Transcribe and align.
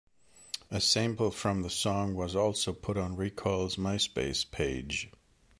A 0.71 0.81
sample 0.81 1.29
from 1.29 1.61
the 1.61 1.69
song 1.69 2.15
was 2.15 2.35
also 2.35 2.73
put 2.73 2.97
on 2.97 3.15
Recoil's 3.15 3.75
MySpace 3.75 4.49
page. 4.49 5.11